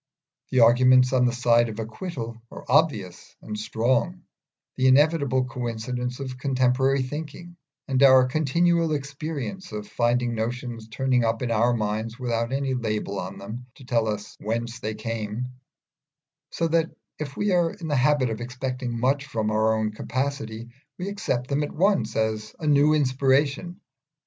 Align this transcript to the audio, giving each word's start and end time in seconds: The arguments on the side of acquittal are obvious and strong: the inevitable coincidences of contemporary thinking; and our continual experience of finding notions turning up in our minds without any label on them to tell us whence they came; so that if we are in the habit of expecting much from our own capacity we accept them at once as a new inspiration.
The 0.49 0.61
arguments 0.61 1.13
on 1.13 1.27
the 1.27 1.31
side 1.31 1.69
of 1.69 1.77
acquittal 1.79 2.41
are 2.49 2.65
obvious 2.67 3.35
and 3.43 3.55
strong: 3.55 4.23
the 4.75 4.87
inevitable 4.87 5.43
coincidences 5.45 6.19
of 6.31 6.39
contemporary 6.39 7.03
thinking; 7.03 7.55
and 7.87 8.01
our 8.01 8.25
continual 8.25 8.93
experience 8.95 9.71
of 9.71 9.87
finding 9.87 10.33
notions 10.33 10.87
turning 10.87 11.23
up 11.23 11.43
in 11.43 11.51
our 11.51 11.71
minds 11.75 12.17
without 12.17 12.51
any 12.51 12.73
label 12.73 13.19
on 13.19 13.37
them 13.37 13.67
to 13.75 13.85
tell 13.85 14.07
us 14.07 14.35
whence 14.39 14.79
they 14.79 14.95
came; 14.95 15.45
so 16.49 16.67
that 16.69 16.89
if 17.19 17.37
we 17.37 17.51
are 17.51 17.69
in 17.75 17.87
the 17.87 17.95
habit 17.95 18.31
of 18.31 18.41
expecting 18.41 18.99
much 18.99 19.27
from 19.27 19.51
our 19.51 19.75
own 19.75 19.91
capacity 19.91 20.69
we 20.97 21.09
accept 21.09 21.47
them 21.47 21.61
at 21.61 21.73
once 21.75 22.15
as 22.15 22.55
a 22.57 22.65
new 22.65 22.95
inspiration. 22.95 23.79